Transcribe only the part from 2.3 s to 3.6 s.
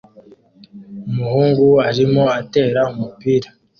atera umupira